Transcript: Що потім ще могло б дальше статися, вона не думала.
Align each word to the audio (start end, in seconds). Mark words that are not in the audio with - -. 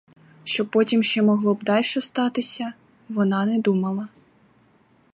Що 0.43 0.65
потім 0.65 1.03
ще 1.03 1.21
могло 1.21 1.53
б 1.53 1.63
дальше 1.63 2.01
статися, 2.01 2.73
вона 3.09 3.45
не 3.45 3.59
думала. 3.59 4.07